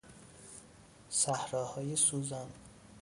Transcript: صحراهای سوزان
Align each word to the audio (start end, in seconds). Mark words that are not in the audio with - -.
صحراهای 1.09 1.95
سوزان 1.95 2.49